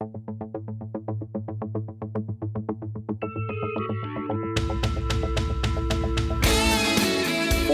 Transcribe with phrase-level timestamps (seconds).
[0.00, 0.06] For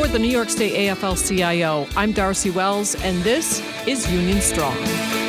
[0.09, 5.20] the New York State AFL CIO, I'm Darcy Wells, and this is Union Strong.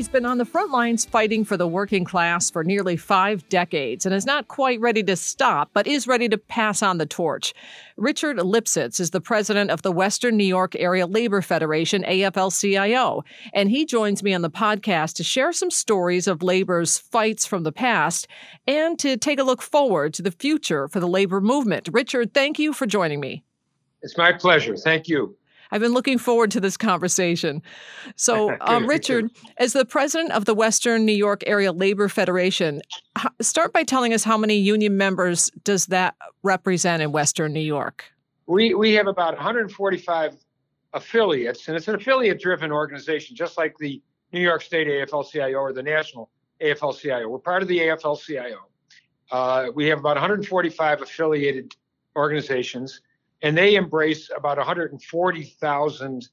[0.00, 4.06] He's been on the front lines fighting for the working class for nearly five decades
[4.06, 7.52] and is not quite ready to stop, but is ready to pass on the torch.
[7.98, 13.24] Richard Lipsitz is the president of the Western New York Area Labor Federation, AFL CIO,
[13.52, 17.64] and he joins me on the podcast to share some stories of labor's fights from
[17.64, 18.26] the past
[18.66, 21.90] and to take a look forward to the future for the labor movement.
[21.92, 23.44] Richard, thank you for joining me.
[24.00, 24.78] It's my pleasure.
[24.78, 25.36] Thank you.
[25.72, 27.62] I've been looking forward to this conversation.
[28.16, 32.82] So, um, Richard, as the president of the Western New York Area Labor Federation,
[33.40, 38.04] start by telling us how many union members does that represent in Western New York?
[38.46, 40.36] We we have about 145
[40.92, 44.02] affiliates, and it's an affiliate-driven organization, just like the
[44.32, 46.30] New York State AFL-CIO or the National
[46.60, 47.28] AFL-CIO.
[47.28, 48.58] We're part of the AFL-CIO.
[49.30, 51.76] Uh, we have about 145 affiliated
[52.16, 53.00] organizations
[53.42, 56.28] and they embrace about 140,000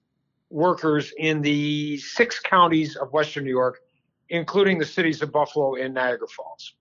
[0.49, 3.79] workers in the six counties of Western New York,
[4.29, 6.73] including the cities of Buffalo and Niagara Falls.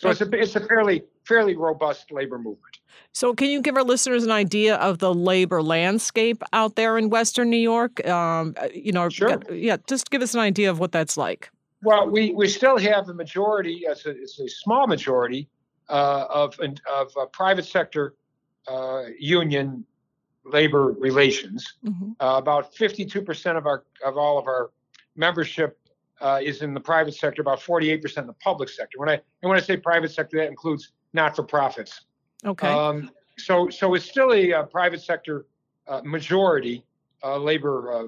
[0.00, 2.78] So it's a it's a fairly fairly robust labor movement.
[3.12, 7.08] So, can you give our listeners an idea of the labor landscape out there in
[7.08, 8.04] Western New York?
[8.06, 9.40] Um, you know, sure.
[9.52, 11.50] yeah, just give us an idea of what that's like.
[11.82, 15.48] Well, we, we still have a majority, it's a, it's a small majority
[15.88, 18.14] uh, of of uh, private sector
[18.68, 19.84] uh, union
[20.44, 21.74] labor relations.
[21.84, 22.12] Mm-hmm.
[22.20, 24.70] Uh, about 52% of our of all of our
[25.16, 25.78] membership
[26.20, 27.42] uh, is in the private sector.
[27.42, 28.98] About 48% in the public sector.
[28.98, 32.02] When I and when I say private sector, that includes not for profits.
[32.44, 32.68] Okay.
[32.68, 35.46] Um, so so it's still a, a private sector
[35.86, 36.84] uh, majority
[37.22, 38.06] uh, labor uh,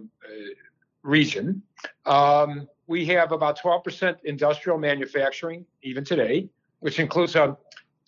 [1.03, 1.63] region.
[2.07, 6.49] Um, we have about 12% industrial manufacturing even today,
[6.81, 7.57] which includes a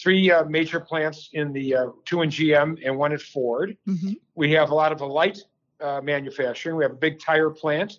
[0.07, 3.77] three uh, major plants in the uh, two in GM and one at Ford.
[3.89, 4.13] Mm-hmm.
[4.37, 5.41] We have a lot of the light
[5.81, 6.77] uh, manufacturing.
[6.77, 7.99] We have a big tire plant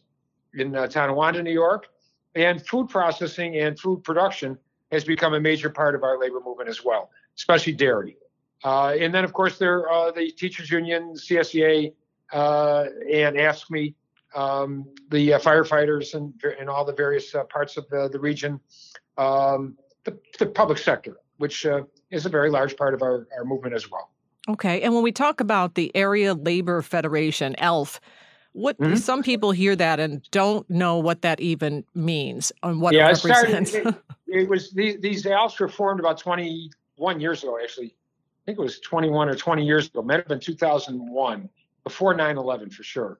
[0.53, 1.87] in uh, Tonawanda, New York,
[2.33, 4.57] and food processing and food production
[4.89, 8.15] has become a major part of our labor movement as well, especially dairy.
[8.63, 11.91] Uh, and then, of course, there are the teachers union, CSEA,
[12.31, 13.93] uh, and AFSCME,
[14.33, 18.61] um, the firefighters, and, and all the various parts of the, the region.
[19.17, 21.81] Um, the, the public sector which uh,
[22.11, 24.09] is a very large part of our, our movement as well.
[24.49, 24.81] Okay.
[24.81, 27.99] And when we talk about the Area Labor Federation, ELF,
[28.53, 28.95] what mm-hmm.
[28.95, 33.23] some people hear that and don't know what that even means and what yeah, it
[33.23, 33.73] represents.
[33.73, 37.87] It, started, it, it was these, these ELFs were formed about 21 years ago, actually.
[37.87, 39.99] I think it was 21 or 20 years ago.
[39.99, 41.49] It might have been 2001,
[41.83, 43.19] before 9 11 for sure.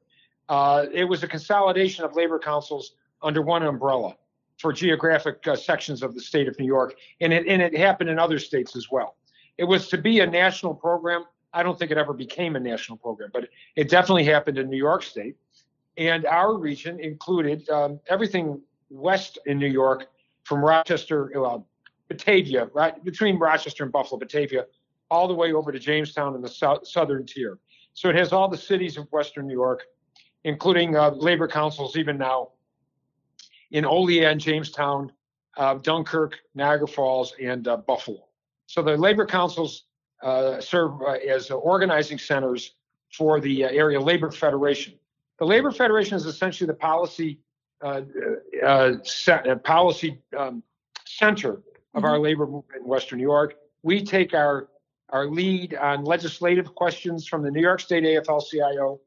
[0.50, 4.16] Uh, it was a consolidation of labor councils under one umbrella
[4.58, 8.10] for geographic uh, sections of the state of New York, and it and it happened
[8.10, 9.16] in other states as well.
[9.58, 11.24] It was to be a national program.
[11.54, 14.78] I don't think it ever became a national program, but it definitely happened in New
[14.78, 15.36] York State,
[15.98, 20.08] and our region included um, everything west in New York,
[20.44, 21.68] from Rochester, well,
[22.08, 24.66] Batavia, right between Rochester and Buffalo, Batavia,
[25.12, 27.60] all the way over to Jamestown in the south, southern tier.
[27.94, 29.84] So it has all the cities of Western New York,
[30.44, 32.50] including uh, labor councils even now
[33.72, 35.12] in Olean, Jamestown,
[35.58, 38.28] uh, Dunkirk, Niagara Falls, and uh, Buffalo.
[38.68, 39.84] So the labor councils
[40.24, 42.74] uh, serve uh, as organizing centers
[43.14, 44.94] for the uh, area labor federation.
[45.40, 47.40] The labor federation is essentially the policy
[47.82, 48.02] uh,
[49.04, 50.64] set, policy um,
[51.06, 52.06] center of mm-hmm.
[52.06, 53.56] our labor movement in Western New York.
[53.84, 54.70] We take our
[55.10, 59.00] our lead on legislative questions from the New York State AFL-CIO.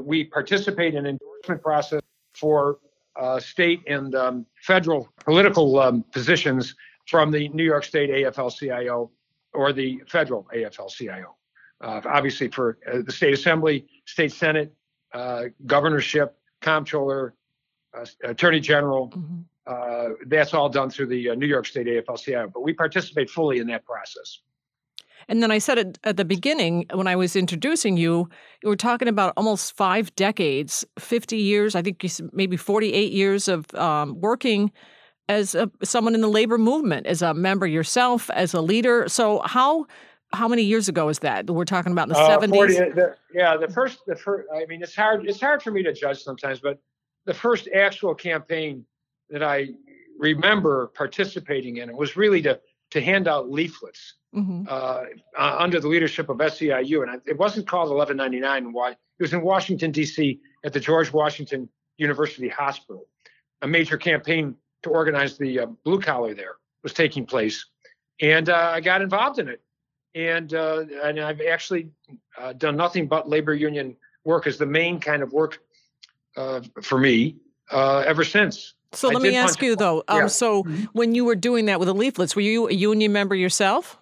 [0.00, 2.00] we participate in endorsement process
[2.32, 2.78] for
[3.18, 6.74] uh, state and um, federal political um, positions
[7.06, 9.10] from the New York State AFL-CIO
[9.54, 11.34] or the federal AFL-CIO.
[11.80, 14.74] Uh, obviously, for uh, the state assembly, state senate,
[15.14, 17.34] uh, governorship, comptroller,
[17.96, 19.40] uh, attorney general, mm-hmm.
[19.68, 22.50] Uh, that's all done through the New York State AFL-CIO.
[22.54, 24.40] But we participate fully in that process.
[25.28, 28.28] And then I said it at the beginning when I was introducing you,
[28.62, 33.72] you were talking about almost five decades, 50 years, I think maybe 48 years of
[33.74, 34.72] um, working
[35.28, 39.08] as a, someone in the labor movement, as a member yourself, as a leader.
[39.08, 39.86] So how
[40.34, 41.48] how many years ago is that?
[41.48, 42.54] We're talking about in the uh, 70s.
[42.54, 45.82] 40, the, yeah, the first the first I mean it's hard it's hard for me
[45.82, 46.78] to judge sometimes, but
[47.26, 48.84] the first actual campaign
[49.30, 49.68] that I
[50.18, 52.58] remember participating in it was really to
[52.90, 54.64] to hand out leaflets mm-hmm.
[54.68, 55.04] uh,
[55.38, 57.02] uh, under the leadership of SEIU.
[57.02, 58.72] And it wasn't called 1199.
[58.72, 58.90] Why?
[58.92, 60.40] It was in Washington, D.C.
[60.64, 63.06] at the George Washington University Hospital.
[63.62, 67.66] A major campaign to organize the uh, blue collar there was taking place,
[68.20, 69.60] and uh, I got involved in it.
[70.14, 71.90] And uh, and I've actually
[72.38, 75.58] uh, done nothing but labor union work as the main kind of work
[76.36, 77.36] uh, for me
[77.70, 78.74] uh, ever since.
[78.92, 80.02] So let me ask you though.
[80.08, 80.26] Um, yeah.
[80.26, 80.84] So mm-hmm.
[80.92, 83.98] when you were doing that with the leaflets, were you a union member yourself?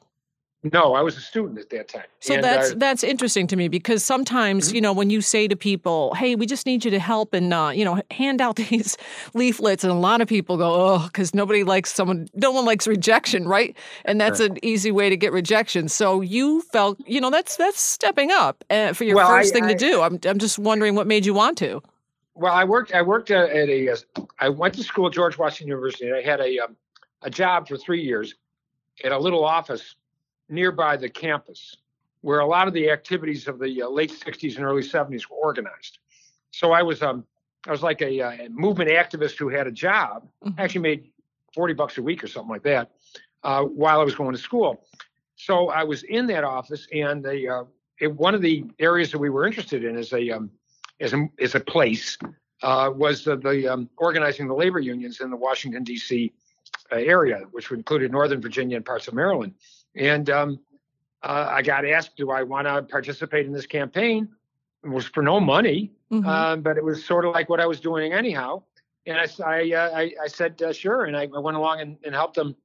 [0.72, 2.04] No, I was a student at that time.
[2.20, 4.74] So and that's that's interesting to me because sometimes mm-hmm.
[4.74, 7.52] you know when you say to people, "Hey, we just need you to help and
[7.52, 8.96] uh, you know hand out these
[9.34, 12.86] leaflets," and a lot of people go, "Oh," because nobody likes someone, no one likes
[12.86, 13.76] rejection, right?
[14.04, 14.50] And that's right.
[14.50, 15.88] an easy way to get rejection.
[15.88, 19.54] So you felt, you know, that's that's stepping up uh, for your well, first I,
[19.54, 20.00] thing I, to do.
[20.00, 21.82] I'm I'm just wondering what made you want to.
[22.36, 22.92] Well, I worked.
[22.92, 23.96] I worked at a.
[24.38, 26.06] I went to school at George Washington University.
[26.06, 26.76] And I had a um,
[27.22, 28.34] a job for three years
[29.02, 29.96] at a little office
[30.50, 31.76] nearby the campus,
[32.20, 35.36] where a lot of the activities of the uh, late '60s and early '70s were
[35.36, 35.98] organized.
[36.50, 37.24] So I was um
[37.66, 40.28] I was like a, uh, a movement activist who had a job.
[40.44, 40.60] Mm-hmm.
[40.60, 41.10] Actually made
[41.54, 42.90] forty bucks a week or something like that
[43.44, 44.84] uh, while I was going to school.
[45.36, 47.64] So I was in that office, and the uh,
[47.98, 50.50] it, one of the areas that we were interested in is a um,
[51.00, 52.18] as a, a place
[52.62, 56.32] uh, was the, the um, organizing the labor unions in the Washington D.C.
[56.90, 59.54] Uh, area, which included Northern Virginia and parts of Maryland.
[59.94, 60.60] And um,
[61.22, 64.28] uh, I got asked, "Do I want to participate in this campaign?"
[64.84, 66.26] It was for no money, mm-hmm.
[66.26, 68.62] Um, but it was sort of like what I was doing anyhow.
[69.06, 72.14] And I, I, uh, I, I said uh, sure, and I went along and, and
[72.14, 72.56] helped them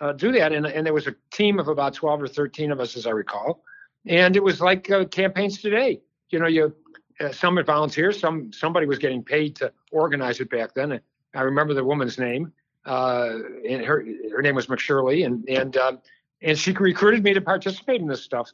[0.00, 0.52] uh, do that.
[0.52, 3.10] And, and there was a team of about 12 or 13 of us, as I
[3.10, 3.62] recall.
[4.06, 6.00] And it was like campaigns today.
[6.30, 6.74] You know, you
[7.20, 11.00] uh, some had volunteers, some somebody was getting paid to organize it back then.
[11.34, 12.52] I remember the woman's name,
[12.84, 13.34] uh,
[13.68, 16.00] and her her name was McShirley, and and um,
[16.42, 18.50] and she recruited me to participate in this stuff,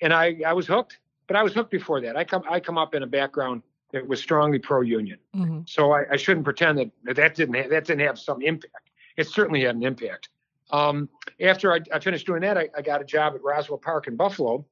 [0.00, 0.98] and I I was hooked.
[1.26, 2.16] But I was hooked before that.
[2.16, 3.62] I come I come up in a background
[3.92, 5.60] that was strongly pro-union, mm-hmm.
[5.66, 8.90] so I, I, shouldn't pretend that that didn't have, that didn't have some impact.
[9.16, 10.28] It certainly had an impact.
[10.70, 11.08] Um,
[11.40, 14.16] after I, I, finished doing that, I, I, got a job at Roswell Park in
[14.16, 14.66] Buffalo,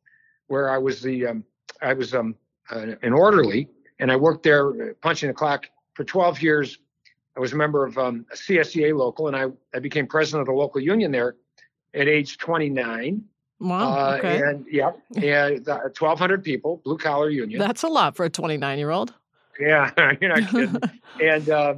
[0.48, 1.44] where I was the um,
[1.80, 2.34] I was um,
[2.70, 3.68] an orderly,
[3.98, 6.78] and I worked there punching the clock for 12 years.
[7.36, 10.46] I was a member of um, a CSEA local, and I, I became president of
[10.46, 11.36] the local union there
[11.94, 13.24] at age 29.
[13.60, 13.92] Wow.
[13.92, 14.42] Uh, okay.
[14.42, 17.58] And yeah, and uh, 1,200 people, blue collar union.
[17.58, 19.14] That's a lot for a 29 year old.
[19.58, 19.90] Yeah,
[20.20, 20.80] you're not kidding.
[21.22, 21.74] and uh,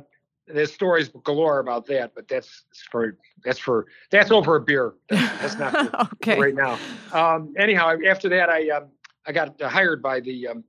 [0.48, 4.94] there's stories galore about that, but that's for that's for that's over a beer.
[5.08, 6.40] That's, that's not okay.
[6.40, 6.78] right now.
[7.12, 8.86] Um, anyhow, after that, I um,
[9.26, 10.64] I got hired by the um,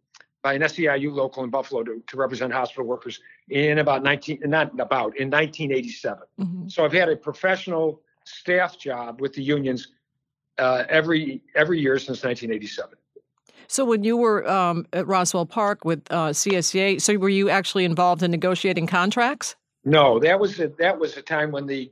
[0.48, 4.72] by an SEIU local in Buffalo to, to represent hospital workers in about 19, not
[4.80, 6.20] about, in 1987.
[6.40, 6.70] Mm-hmm.
[6.70, 9.90] So I've had a professional staff job with the unions
[10.58, 12.98] uh, every every year since 1987.
[13.68, 17.84] So when you were um, at Roswell Park with uh, CSEA, so were you actually
[17.84, 19.58] involved in negotiating contracts?
[19.84, 21.92] No, that was a, that was a time when the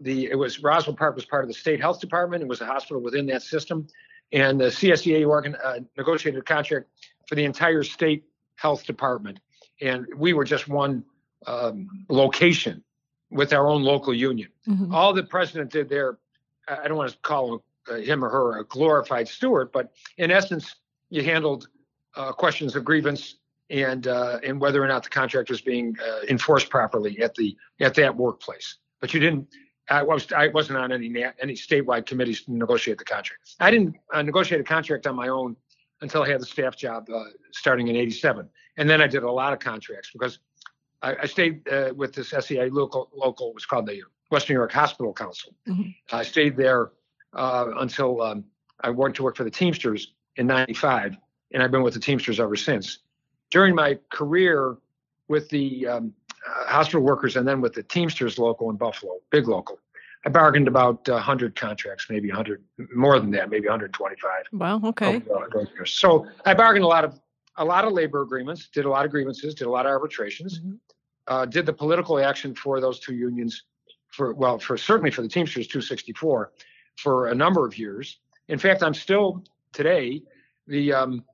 [0.00, 2.42] the it was Roswell Park was part of the state health department.
[2.42, 3.86] It was a hospital within that system,
[4.32, 6.88] and the CSEA organ, uh, negotiated a contract
[7.26, 8.24] for the entire state
[8.56, 9.40] health department.
[9.80, 11.04] And we were just one
[11.46, 12.82] um, location
[13.30, 14.48] with our own local union.
[14.68, 14.94] Mm-hmm.
[14.94, 16.18] All the president did there,
[16.68, 17.54] I don't want to call
[17.88, 20.76] him, uh, or her a glorified steward, but in essence,
[21.10, 21.68] you handled
[22.14, 23.36] uh, questions of grievance
[23.70, 27.56] and uh, and whether or not the contract was being uh, enforced properly at the
[27.80, 28.78] at that workplace.
[29.00, 29.48] But you didn't.
[29.90, 31.06] I was I wasn't on any
[31.40, 33.54] any statewide committees to negotiate the contract.
[33.58, 35.56] I didn't uh, negotiate a contract on my own
[36.02, 39.30] until I had the staff job uh, starting in '87, and then I did a
[39.30, 40.40] lot of contracts because
[41.00, 43.08] I, I stayed uh, with this SEI local.
[43.14, 45.54] Local it was called the Western New York Hospital Council.
[45.68, 45.90] Mm-hmm.
[46.14, 46.92] I stayed there
[47.32, 48.44] uh, until um,
[48.80, 51.16] I went to work for the Teamsters in '95,
[51.52, 52.98] and I've been with the Teamsters ever since.
[53.50, 54.76] During my career
[55.28, 56.14] with the um,
[56.46, 59.78] uh, hospital workers and then with the Teamsters local in Buffalo, big local,
[60.24, 62.62] I bargained about 100 contracts, maybe 100
[62.94, 64.30] more than that, maybe 125.
[64.52, 64.80] Wow.
[64.84, 65.22] Okay.
[65.84, 67.20] So I bargained a lot of
[67.56, 70.60] a lot of labor agreements, did a lot of grievances, did a lot of arbitrations,
[70.60, 70.74] mm-hmm.
[71.26, 73.64] uh, did the political action for those two unions
[74.08, 76.52] for well, for certainly for the Teamsters 264
[76.96, 78.20] for a number of years.
[78.48, 80.22] In fact, I'm still today
[80.66, 81.24] the um,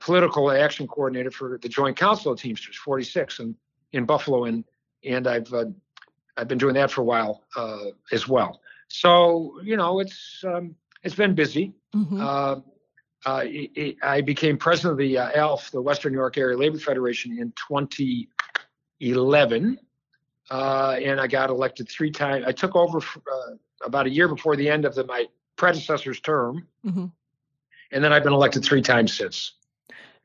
[0.00, 3.54] political action coordinator for the Joint Council of Teamsters 46 in,
[3.92, 4.64] in Buffalo, and
[5.04, 5.66] and I've uh,
[6.36, 8.60] I've been doing that for a while uh, as well.
[8.88, 11.72] So you know, it's um, it's been busy.
[11.94, 12.20] Mm-hmm.
[12.20, 12.56] Uh,
[13.26, 16.58] uh, it, it, I became president of the uh, ALF, the Western New York Area
[16.58, 19.78] Labor Federation, in 2011,
[20.50, 22.44] uh, and I got elected three times.
[22.46, 25.24] I took over for, uh, about a year before the end of the, my
[25.56, 27.06] predecessor's term, mm-hmm.
[27.92, 29.54] and then I've been elected three times since.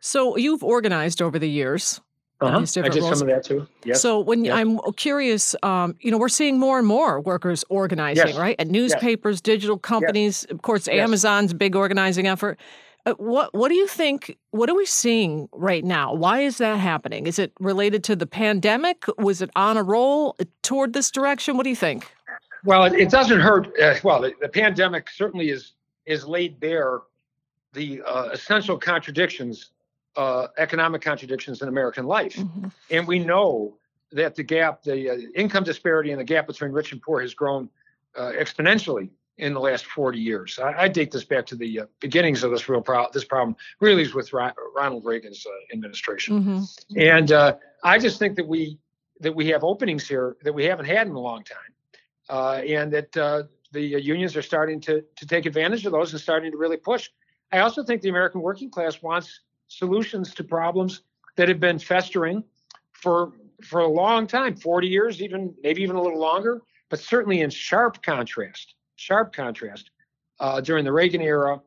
[0.01, 2.01] So you've organized over the years.
[2.41, 2.57] Uh-huh.
[2.57, 3.19] I did roles.
[3.19, 3.67] some of that too.
[3.83, 4.01] Yes.
[4.01, 4.55] So when yes.
[4.55, 8.37] I'm curious, um, you know, we're seeing more and more workers organizing, yes.
[8.37, 8.55] right?
[8.59, 9.41] At newspapers, yes.
[9.41, 12.57] digital companies, of course, Amazon's big organizing effort.
[13.05, 14.37] Uh, what what do you think?
[14.51, 16.13] What are we seeing right now?
[16.13, 17.27] Why is that happening?
[17.27, 19.05] Is it related to the pandemic?
[19.17, 21.57] Was it on a roll toward this direction?
[21.57, 22.11] What do you think?
[22.65, 23.67] Well, it, it doesn't hurt.
[23.79, 25.73] Uh, well, the, the, pandemic certainly is
[26.05, 26.99] is laid bare
[27.73, 29.71] the uh, essential contradictions,
[30.15, 32.67] uh, economic contradictions in American life, mm-hmm.
[32.91, 33.77] and we know
[34.11, 37.33] that the gap, the uh, income disparity, and the gap between rich and poor has
[37.33, 37.69] grown
[38.15, 40.59] uh, exponentially in the last 40 years.
[40.59, 43.55] I, I date this back to the uh, beginnings of this real pro- this problem.
[43.79, 46.99] Really, is with Ro- Ronald Reagan's uh, administration, mm-hmm.
[46.99, 48.77] and uh, I just think that we
[49.21, 52.91] that we have openings here that we haven't had in a long time, uh, and
[52.93, 56.57] that uh, the unions are starting to to take advantage of those and starting to
[56.57, 57.09] really push.
[57.51, 61.01] I also think the American working class wants solutions to problems
[61.37, 62.43] that have been festering
[62.91, 63.31] for
[63.63, 67.49] for a long time 40 years even maybe even a little longer but certainly in
[67.49, 69.91] sharp contrast sharp contrast.
[70.39, 71.61] Uh, during the Reagan era,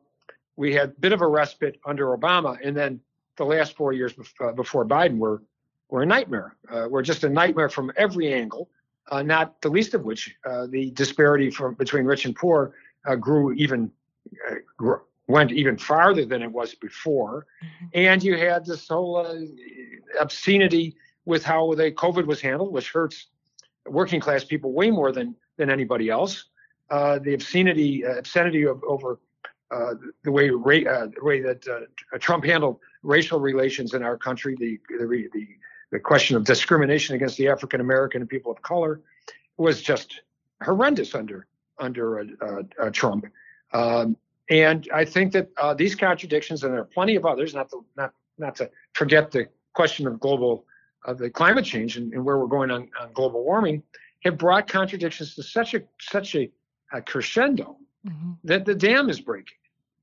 [0.55, 2.99] we had a bit of a respite under Obama, and then
[3.37, 5.41] the last four years before, uh, before Biden were
[5.89, 6.55] were a nightmare.
[6.71, 8.69] Uh, were just a nightmare from every angle.
[9.11, 12.73] Uh, not the least of which uh, the disparity from between rich and poor
[13.05, 13.91] uh, grew even
[14.77, 17.85] grew, went even farther than it was before, mm-hmm.
[17.93, 19.25] and you had this whole
[20.19, 23.27] obscenity with how the COVID was handled, which hurts
[23.87, 26.45] working class people way more than than anybody else
[26.89, 29.19] uh, the obscenity uh, obscenity of over
[29.71, 34.55] uh, the way uh, the way that uh, Trump handled racial relations in our country,
[34.59, 35.47] the the, the,
[35.91, 39.01] the question of discrimination against the African American and people of color
[39.57, 40.21] was just
[40.63, 41.47] horrendous under
[41.79, 42.25] under
[42.91, 43.25] Trump.
[43.73, 44.15] Um,
[44.53, 48.13] and I think that these contradictions, and there are plenty of others, not to not
[48.37, 50.65] not to forget the question of global
[51.05, 53.81] of the climate change and, and where we're going on, on global warming,
[54.23, 56.51] have brought contradictions to such a such a
[56.91, 58.33] a crescendo mm-hmm.
[58.43, 59.57] that the dam is breaking.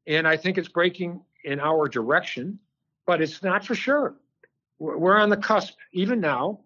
[0.08, 2.58] And I think it's breaking in our direction,
[3.06, 4.16] but it's not for sure.
[4.80, 6.60] We're on the cusp, even now,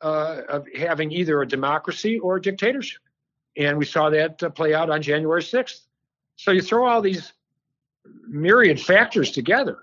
[0.00, 3.02] uh, of having either a democracy or a dictatorship.
[3.58, 5.85] And we saw that uh, play out on January 6th.
[6.36, 7.32] So you throw all these
[8.28, 9.78] myriad factors together,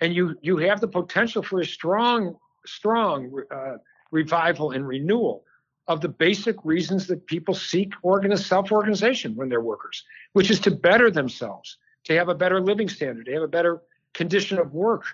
[0.00, 3.76] and you you have the potential for a strong, strong uh,
[4.10, 5.44] revival and renewal
[5.88, 10.04] of the basic reasons that people seek self-organization when they're workers,
[10.34, 13.80] which is to better themselves, to have a better living standard, to have a better
[14.12, 15.04] condition of work,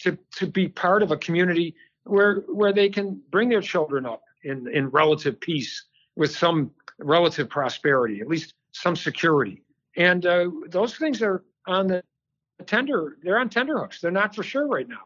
[0.00, 4.22] to, to be part of a community where where they can bring their children up
[4.44, 5.84] in, in relative peace
[6.16, 9.62] with some relative prosperity, at least some security.
[9.98, 12.02] And uh, those things are on the
[12.66, 14.00] tender, they're on tender hooks.
[14.00, 15.02] They're not for sure right now.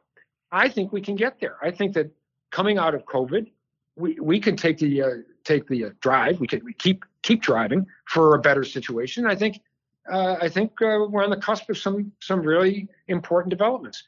[0.52, 1.56] I think we can get there.
[1.62, 2.10] I think that
[2.50, 3.50] coming out of COVID,
[3.96, 5.08] we, we can take the uh,
[5.44, 6.40] take the uh, drive.
[6.40, 9.26] We can we keep keep driving for a better situation.
[9.26, 9.62] I think
[10.10, 14.04] uh, I think uh, we're on the cusp of some some really important developments,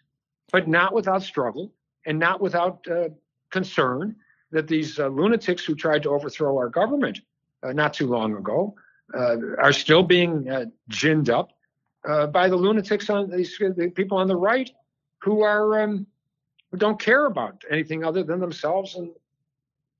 [0.53, 1.73] but not without struggle
[2.05, 3.09] and not without uh,
[3.51, 4.17] concern
[4.51, 7.21] that these uh, lunatics who tried to overthrow our government
[7.73, 8.75] not too long ago
[9.13, 10.49] are still being
[10.89, 11.51] ginned up
[12.33, 14.71] by the lunatics on these the people on the right
[15.19, 16.07] who are um,
[16.71, 19.11] who don't care about anything other than themselves and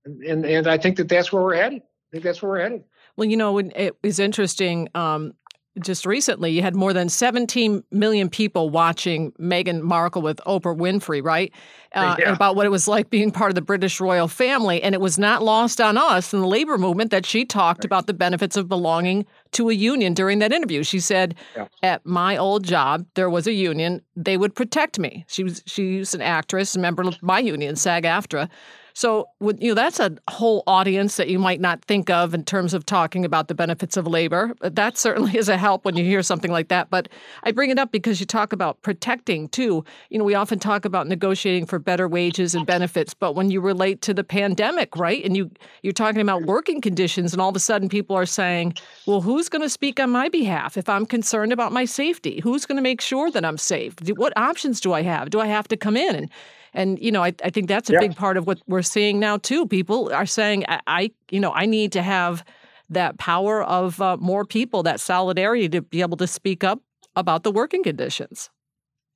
[0.05, 1.83] and and I think that that's where we're headed.
[1.83, 2.85] I think that's where we're headed.
[3.17, 4.89] Well, you know, it was interesting.
[4.95, 5.35] Um,
[5.81, 11.23] just recently, you had more than 17 million people watching Meghan Markle with Oprah Winfrey,
[11.23, 11.53] right?
[11.93, 12.33] Uh, yeah.
[12.33, 14.83] About what it was like being part of the British royal family.
[14.83, 17.85] And it was not lost on us in the labor movement that she talked right.
[17.87, 20.83] about the benefits of belonging to a union during that interview.
[20.83, 21.69] She said, yeah.
[21.83, 24.01] At my old job, there was a union.
[24.17, 25.25] They would protect me.
[25.29, 28.49] She was, she's an actress, a member of my union, SAG AFTRA.
[28.97, 32.73] So, you know, that's a whole audience that you might not think of in terms
[32.75, 34.55] of talking about the benefits of labor.
[34.61, 36.91] That certainly is a help when you hear something like that.
[36.91, 37.09] But
[37.43, 39.85] I bring it up because you talk about protecting too.
[40.11, 43.61] You know, we often talk about negotiating for better wages and benefits, but when you
[43.61, 45.25] relate to the pandemic, right?
[45.25, 45.51] And you
[45.83, 48.75] you're talking about working conditions and all of a sudden people are saying,
[49.07, 52.39] "Well, who's going to speak on my behalf if I'm concerned about my safety?
[52.45, 53.95] Who's going to make sure that I'm safe?
[54.17, 55.31] What options do I have?
[55.31, 56.31] Do I have to come in?" And
[56.75, 59.39] and you know, I, I think that's a big part of what we're seeing now
[59.39, 59.67] too.
[59.67, 62.45] People are saying, I, I you know, I need to have
[62.91, 66.83] that power of uh, more people, that solidarity to be able to speak up
[67.17, 68.51] about the working conditions.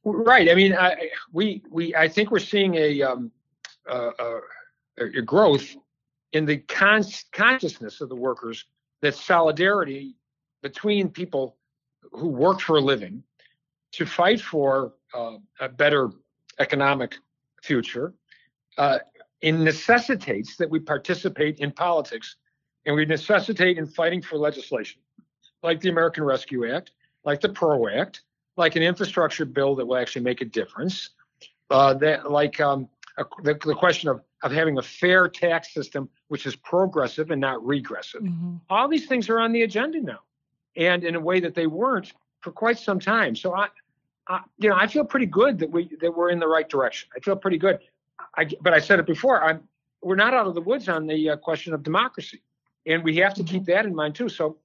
[0.05, 0.49] Right.
[0.49, 3.31] I mean, I, we we I think we're seeing a um,
[3.91, 4.11] uh,
[4.99, 5.77] a growth
[6.33, 8.65] in the con- consciousness of the workers
[9.03, 10.15] that solidarity
[10.63, 11.57] between people
[12.13, 13.23] who work for a living
[13.93, 16.11] to fight for uh, a better
[16.59, 17.17] economic
[17.63, 18.15] future
[18.77, 18.99] uh,
[19.41, 22.37] it necessitates that we participate in politics
[22.87, 25.01] and we necessitate in fighting for legislation
[25.63, 26.93] like the American Rescue Act,
[27.25, 28.23] like the PRO Act,
[28.57, 31.11] like an infrastructure bill that will actually make a difference,
[31.71, 32.89] uh, that like um,
[33.19, 37.41] a, the, the, question of, of having a fair tax system which is progressive and
[37.41, 38.23] not regressive.
[38.23, 38.57] Mm-hmm.
[38.71, 40.21] All these things are on the agenda now,
[40.77, 43.35] and in a way that they weren't for quite some time.
[43.35, 43.69] So I,
[44.59, 47.09] You know, I feel pretty good that we that we're in the right direction.
[47.17, 47.79] I feel pretty good.
[48.37, 49.43] I, but I said it before.
[49.43, 49.63] I'm
[50.03, 52.43] we're not out of the woods on the uh, question of democracy,
[52.87, 54.29] and we have to keep that in mind too.
[54.29, 54.59] So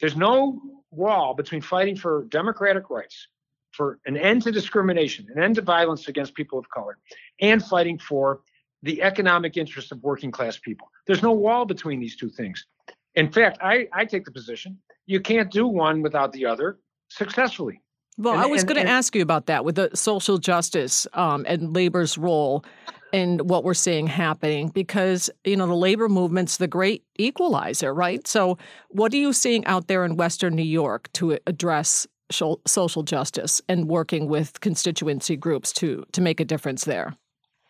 [0.00, 3.28] there's no wall between fighting for democratic rights,
[3.70, 6.98] for an end to discrimination, an end to violence against people of color,
[7.40, 8.40] and fighting for
[8.82, 10.90] the economic interests of working class people.
[11.06, 12.66] There's no wall between these two things.
[13.14, 16.78] In fact, I, I take the position you can't do one without the other
[17.08, 17.80] successfully.
[18.18, 21.44] Well, and, I was going to ask you about that with the social justice um,
[21.48, 22.64] and labor's role
[23.12, 28.26] in what we're seeing happening because you know the labor movement's the great equalizer, right?
[28.26, 33.60] So, what are you seeing out there in Western New York to address social justice
[33.68, 37.16] and working with constituency groups to to make a difference there?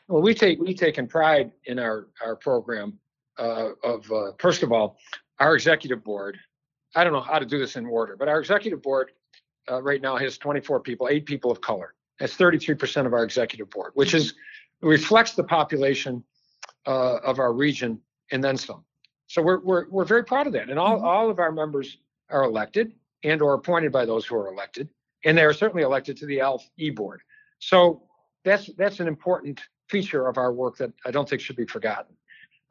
[0.09, 2.99] Well, we take we taken pride in our our program
[3.38, 4.97] uh, of uh, first of all
[5.38, 6.38] our executive board.
[6.94, 9.12] I don't know how to do this in order, but our executive board
[9.71, 11.95] uh, right now has 24 people, eight people of color.
[12.19, 14.35] That's 33% of our executive board, which is
[14.83, 16.25] reflects the population
[16.87, 18.00] uh, of our region
[18.33, 18.85] and then some.
[19.27, 20.71] So we're, we're, we're very proud of that.
[20.71, 21.05] And all, mm-hmm.
[21.05, 21.99] all of our members
[22.31, 24.89] are elected and or appointed by those who are elected.
[25.25, 27.21] And they are certainly elected to the ALF e-board.
[27.59, 28.03] So
[28.45, 32.17] that's, that's an important feature of our work that I don't think should be forgotten.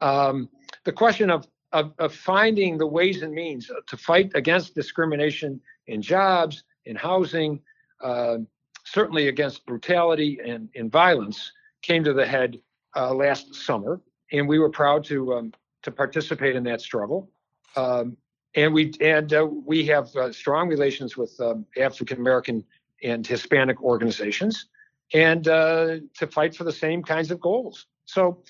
[0.00, 0.48] Um,
[0.84, 6.02] the question of, of, of, finding the ways and means to fight against discrimination in
[6.02, 7.60] jobs, in housing,
[8.02, 8.38] uh,
[8.84, 12.58] certainly against brutality and, and violence came to the head
[12.96, 14.00] uh, last summer,
[14.32, 17.30] and we were proud to um, to participate in that struggle.
[17.76, 18.16] Um,
[18.54, 22.64] and we and uh, we have uh, strong relations with um, African American
[23.02, 24.66] and Hispanic organizations,
[25.14, 27.86] and uh, to fight for the same kinds of goals.
[28.06, 28.42] So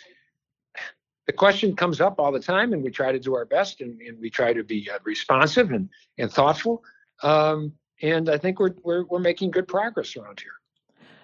[1.27, 4.01] the question comes up all the time, and we try to do our best, and,
[4.01, 5.89] and we try to be uh, responsive and
[6.19, 6.83] and thoughtful.
[7.23, 10.53] Um, and I think we're, we're we're making good progress around here.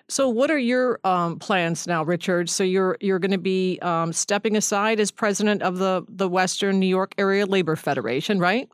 [0.09, 2.49] So, what are your um, plans now, Richard?
[2.49, 6.79] So, you're you're going to be um, stepping aside as president of the the Western
[6.79, 8.69] New York Area Labor Federation, right?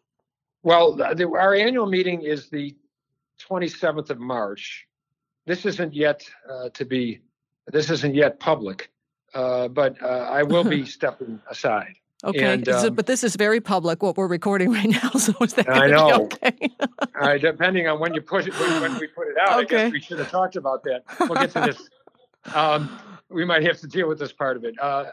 [0.62, 2.76] Well, the, our annual meeting is the
[3.40, 4.86] 27th of March.
[5.46, 7.20] This isn't yet uh, to be.
[7.66, 8.90] This isn't yet public,
[9.34, 11.94] uh, but uh, I will be stepping aside.
[12.24, 15.54] Okay, and, um, but this is very public what we're recording right now, so is
[15.54, 16.24] that I know.
[16.24, 16.70] okay?
[17.20, 19.76] uh, depending on when you push it, when we put it out, okay.
[19.76, 21.02] I guess we should have talked about that.
[21.20, 21.88] We'll get to this.
[22.56, 22.98] Um,
[23.30, 24.74] we might have to deal with this part of it.
[24.80, 25.12] Uh,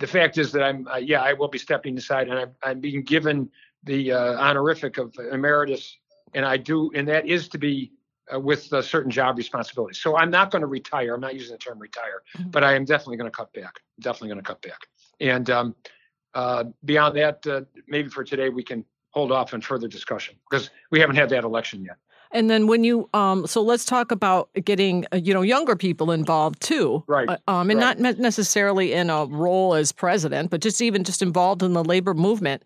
[0.00, 2.80] the fact is that I'm, uh, yeah, I will be stepping aside, and I'm, I'm
[2.80, 3.48] being given
[3.84, 5.96] the uh, honorific of emeritus,
[6.34, 7.92] and I do, and that is to be
[8.34, 10.00] uh, with certain job responsibilities.
[10.00, 11.14] So I'm not going to retire.
[11.14, 12.50] I'm not using the term retire, mm-hmm.
[12.50, 13.80] but I am definitely going to cut back.
[14.00, 14.80] Definitely going to cut back.
[15.20, 15.76] And um,
[16.34, 20.70] uh, beyond that, uh, maybe for today we can hold off on further discussion because
[20.90, 21.96] we haven't had that election yet.
[22.34, 26.10] And then when you, um, so let's talk about getting uh, you know younger people
[26.10, 27.28] involved too, right?
[27.28, 27.98] Uh, um, and right.
[27.98, 32.14] not necessarily in a role as president, but just even just involved in the labor
[32.14, 32.64] movement.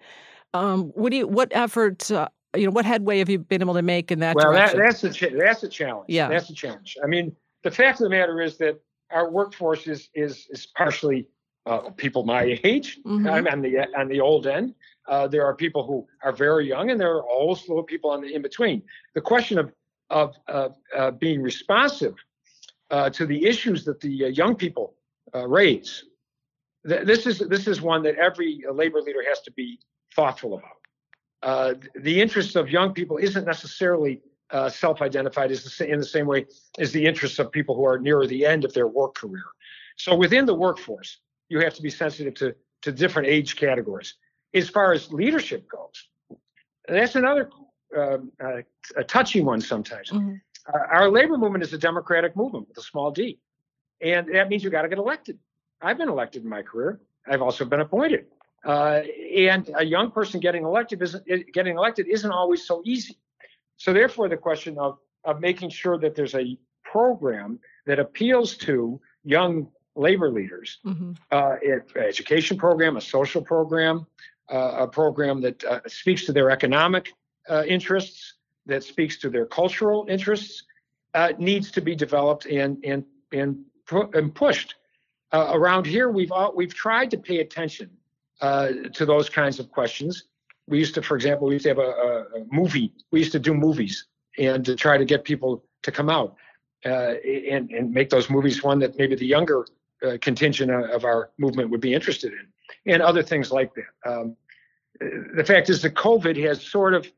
[0.54, 3.74] Um, what do you, what efforts, uh, you know, what headway have you been able
[3.74, 4.78] to make in that well, direction?
[4.78, 6.06] That, that's a that's a challenge.
[6.08, 6.96] Yeah, that's a challenge.
[7.02, 11.26] I mean, the fact of the matter is that our workforce is is is partially
[11.66, 12.98] uh, people my age.
[13.04, 13.28] Mm-hmm.
[13.28, 14.74] I'm on the on the old end.
[15.08, 18.34] Uh, there are people who are very young, and there are also people on the
[18.34, 18.82] in between.
[19.14, 19.72] The question of
[20.10, 22.14] of uh, being responsive
[22.90, 24.94] uh, to the issues that the uh, young people
[25.34, 26.04] uh, raise.
[26.88, 29.80] Th- this is this is one that every labor leader has to be
[30.14, 31.82] thoughtful about.
[32.02, 34.22] the interests of young people isn't necessarily
[34.68, 36.46] self-identified as the, in the same way
[36.78, 39.48] as the interests of people who are nearer the end of their work career.
[39.96, 44.14] So within the workforce, you have to be sensitive to, to different age categories.
[44.54, 46.38] As far as leadership goes,
[46.88, 47.50] that's another
[47.96, 48.62] uh, uh,
[48.96, 50.10] a touchy one sometimes.
[50.10, 50.34] Mm-hmm.
[50.72, 53.38] Uh, our labor movement is a democratic movement with a small d.
[54.00, 55.38] And that means you got to get elected.
[55.80, 57.00] I've been elected in my career.
[57.26, 58.26] I've also been appointed.
[58.64, 59.02] Uh,
[59.36, 63.16] and a young person getting elected isn't getting elected isn't always so easy.
[63.76, 69.00] So therefore, the question of of making sure that there's a program that appeals to
[69.24, 70.78] young labor leaders.
[70.84, 71.12] Mm-hmm.
[71.30, 71.56] Uh,
[71.96, 74.06] education program, a social program,
[74.52, 77.12] uh, a program that uh, speaks to their economic
[77.48, 78.34] uh, interests,
[78.66, 80.64] that speaks to their cultural interests,
[81.14, 84.74] uh, needs to be developed and and and, pu- and pushed.
[85.32, 87.90] Uh, around here, we've all, we've tried to pay attention
[88.40, 90.24] uh, to those kinds of questions.
[90.68, 92.92] We used to, for example, we used to have a, a, a movie.
[93.10, 94.06] We used to do movies
[94.38, 96.36] and to try to get people to come out
[96.84, 97.14] uh,
[97.50, 99.66] and, and make those movies one that maybe the younger
[100.04, 104.10] uh, contingent of our movement would be interested in, and other things like that.
[104.10, 104.36] Um,
[105.00, 107.10] the fact is that COVID has sort of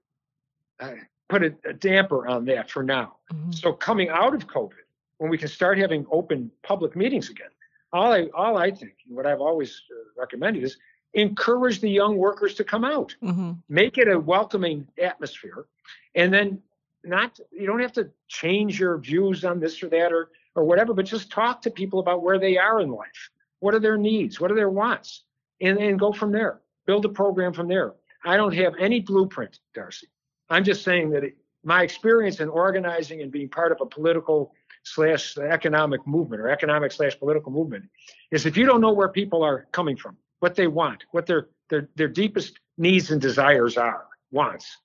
[0.80, 0.92] uh,
[1.28, 3.16] put a, a, damper on that for now.
[3.32, 3.52] Mm-hmm.
[3.52, 4.72] So coming out of COVID,
[5.18, 7.48] when we can start having open public meetings again,
[7.92, 10.76] all I all I think, what I've always uh, recommended is
[11.14, 13.52] encourage the young workers to come out, mm-hmm.
[13.68, 15.66] make it a welcoming atmosphere,
[16.14, 16.60] and then
[17.04, 20.94] not you don't have to change your views on this or that or or whatever,
[20.94, 23.30] but just talk to people about where they are in life.
[23.61, 24.40] What are their needs?
[24.40, 25.24] What are their wants?
[25.61, 26.61] And, and go from there.
[26.87, 27.94] Build a program from there.
[28.24, 30.08] I don't have any blueprint, Darcy.
[30.50, 34.54] I'm just saying that it, my experience in organizing and being part of a political
[34.82, 37.84] slash economic movement or economic slash political movement
[38.30, 41.48] is if you don't know where people are coming from, what they want, what their
[41.68, 44.78] their their deepest needs and desires are, wants,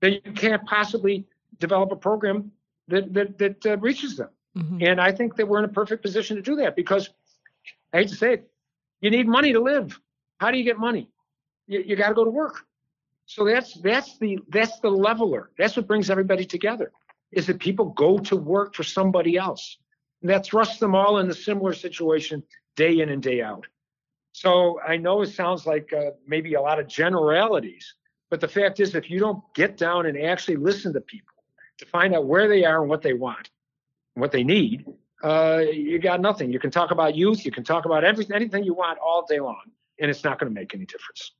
[0.00, 1.26] then you can't possibly
[1.58, 2.52] develop a program
[2.88, 4.30] that that that uh, reaches them.
[4.56, 4.78] Mm-hmm.
[4.82, 7.10] And I think that we're in a perfect position to do that because
[7.92, 8.50] I hate to say it,
[9.00, 9.98] you need money to live.
[10.38, 11.08] How do you get money?
[11.66, 12.64] You, you got to go to work.
[13.26, 15.50] So that's that's the that's the leveler.
[15.56, 16.92] That's what brings everybody together.
[17.30, 19.78] Is that people go to work for somebody else.
[20.20, 22.42] And that thrusts them all in a similar situation
[22.76, 23.66] day in and day out.
[24.32, 27.94] So I know it sounds like uh, maybe a lot of generalities,
[28.30, 31.34] but the fact is, if you don't get down and actually listen to people
[31.78, 33.50] to find out where they are and what they want,
[34.14, 34.86] what they need,
[35.22, 36.52] uh, you got nothing.
[36.52, 39.40] You can talk about youth, you can talk about everything, anything you want all day
[39.40, 39.62] long,
[40.00, 41.32] and it's not going to make any difference.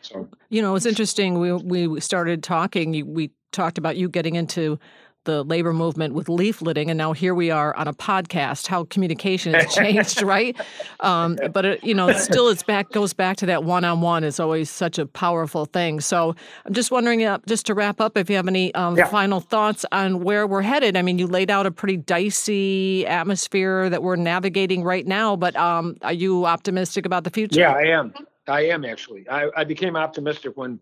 [0.00, 1.38] So, you know, it's interesting.
[1.38, 3.12] We we started talking.
[3.12, 4.78] We talked about you getting into
[5.24, 8.66] the labor movement with leafleting, and now here we are on a podcast.
[8.66, 10.56] How communication has changed, right?
[11.00, 14.70] Um, but it, you know, still, it's back goes back to that one-on-one is always
[14.70, 16.00] such a powerful thing.
[16.00, 19.06] So I'm just wondering, uh, just to wrap up, if you have any um, yeah.
[19.06, 20.96] final thoughts on where we're headed.
[20.96, 25.54] I mean, you laid out a pretty dicey atmosphere that we're navigating right now, but
[25.56, 27.60] um, are you optimistic about the future?
[27.60, 28.14] Yeah, I am.
[28.46, 29.28] I am actually.
[29.28, 30.80] I, I became optimistic when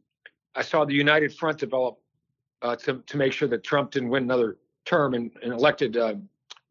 [0.55, 1.99] I saw the United Front develop
[2.63, 6.15] uh, to to make sure that Trump didn't win another term and, and elected uh,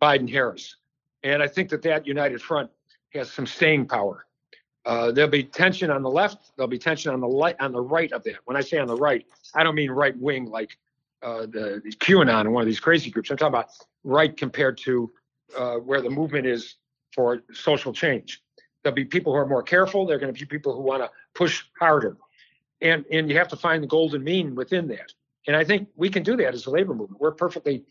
[0.02, 0.78] Biden Harris.
[1.24, 2.70] And I think that that united front
[3.14, 4.26] has some staying power.
[4.86, 6.52] Uh, there'll be tension on the left.
[6.56, 8.36] There'll be tension on the light on the right of that.
[8.46, 10.78] When I say on the right, I don't mean right wing like
[11.24, 13.32] uh, the, QAnon and one of these crazy groups.
[13.32, 13.70] I'm talking about
[14.04, 15.12] right compared to
[15.58, 16.76] uh, where the movement is
[17.14, 18.44] for social change.
[18.84, 20.06] There'll be people who are more careful.
[20.06, 22.18] There are going to be people who want to push harder,
[22.82, 25.12] and and you have to find the golden mean within that.
[25.48, 27.22] And I think we can do that as a labor movement.
[27.22, 27.86] We're perfectly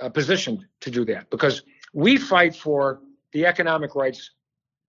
[0.00, 3.00] uh, positioned to do that because we fight for
[3.32, 4.30] the economic rights,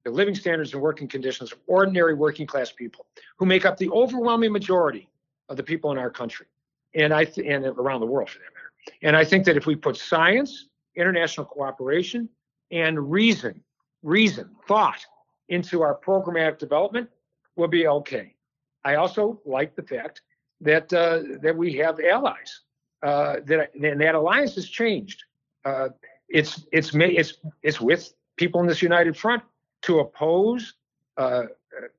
[0.03, 3.05] the living standards and working conditions of ordinary working class people
[3.37, 5.07] who make up the overwhelming majority
[5.49, 6.47] of the people in our country
[6.95, 8.97] and I th- and around the world for that matter.
[9.01, 12.29] And I think that if we put science, international cooperation,
[12.71, 13.61] and reason,
[14.03, 15.05] reason, thought
[15.49, 17.09] into our programmatic development,
[17.55, 18.35] we'll be okay.
[18.83, 20.21] I also like the fact
[20.61, 22.61] that uh, that we have allies.
[23.03, 25.23] Uh, that and that alliance has changed.
[25.65, 25.89] Uh,
[26.29, 29.43] it's it's it's it's with people in this united front
[29.81, 30.75] to oppose
[31.17, 31.43] uh,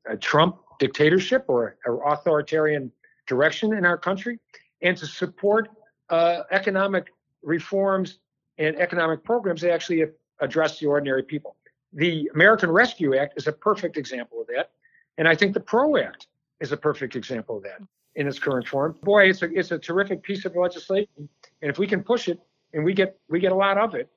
[0.07, 2.90] a Trump dictatorship or, or, authoritarian
[3.27, 4.38] direction in our country,
[4.81, 5.68] and to support
[6.11, 8.18] uh, economic reforms
[8.59, 10.05] and economic programs that actually
[10.40, 11.57] address the ordinary people.
[11.92, 14.70] The American Rescue Act is a perfect example of that,
[15.18, 16.29] and I think the PRO Act
[16.61, 17.81] is a perfect example of that
[18.16, 18.96] in its current form.
[19.03, 21.29] Boy, it's a it's a terrific piece of legislation,
[21.62, 22.38] and if we can push it
[22.72, 24.11] and we get we get a lot of it,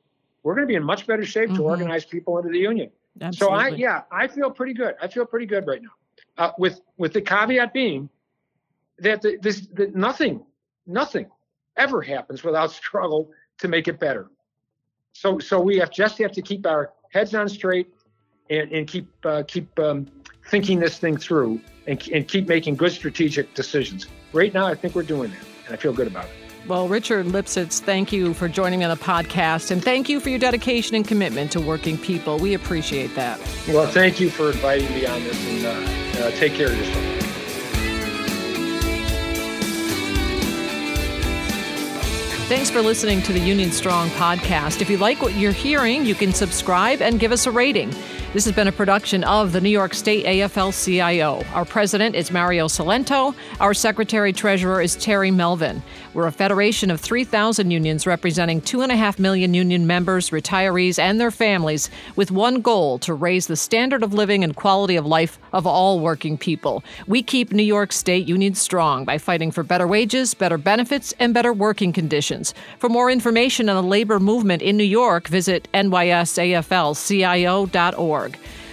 [0.44, 1.58] we're going to be in much better shape mm-hmm.
[1.58, 2.90] to organize people into the union.
[3.22, 3.58] Absolutely.
[3.58, 4.96] So I yeah, I feel pretty good.
[5.02, 5.90] I feel pretty good right now.
[6.38, 8.10] Uh, with with the caveat being
[9.00, 10.44] that the, this that nothing
[10.86, 11.28] nothing
[11.78, 14.30] ever happens without struggle to make it better.
[15.14, 17.95] So so we have just have to keep our heads on straight
[18.50, 20.08] and, and keep uh, keep um,
[20.50, 24.08] thinking this thing through and, and keep making good strategic decisions.
[24.34, 26.32] Right now, I think we're doing that, and I feel good about it.
[26.68, 30.30] Well, Richard Lipsitz, thank you for joining me on the podcast, and thank you for
[30.30, 32.40] your dedication and commitment to working people.
[32.40, 33.40] We appreciate that.
[33.68, 37.22] Well, thank you for inviting me on this, and uh, uh, take care of yourself.
[42.48, 44.82] Thanks for listening to the Union Strong podcast.
[44.82, 47.92] If you like what you're hearing, you can subscribe and give us a rating.
[48.36, 51.42] This has been a production of the New York State AFL CIO.
[51.54, 53.34] Our president is Mario Cilento.
[53.62, 55.82] Our secretary treasurer is Terry Melvin.
[56.14, 61.90] We're a federation of 3,000 unions representing 2.5 million union members, retirees, and their families,
[62.18, 66.02] with one goal to raise the standard of living and quality of life of all
[66.02, 66.84] working people.
[67.08, 71.34] We keep New York State unions strong by fighting for better wages, better benefits, and
[71.34, 72.54] better working conditions.
[72.80, 78.25] For more information on the labor movement in New York, visit nysaflcio.org.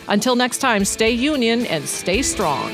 [0.09, 2.73] Until next time, stay union and stay strong.